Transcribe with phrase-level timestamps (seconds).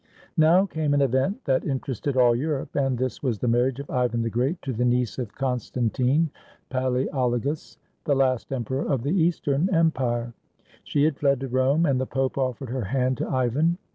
[0.39, 4.23] Now came an event that interested all Europe, and this was the marriage of Ivan
[4.23, 6.29] the Great to the niece of Con stantine
[6.71, 10.33] Palaeologos, the last emperor of the Eastern Empire.
[10.83, 13.77] She had fled to Rome, and the Pope offered her hand to Ivan.